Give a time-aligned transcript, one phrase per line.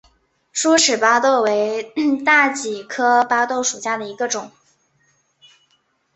[0.51, 1.93] 疏齿巴豆为
[2.25, 4.49] 大戟科巴豆属下的一个种。